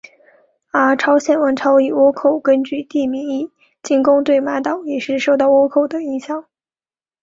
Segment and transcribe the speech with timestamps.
[0.71, 3.51] 而朝鲜王朝以倭寇根据地名义
[3.83, 6.45] 进攻对马岛也是受到倭寇的影响。